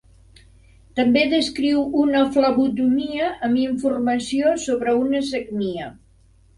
[0.99, 5.97] També descriu una flebotomia, amb informació sobre una sagnia.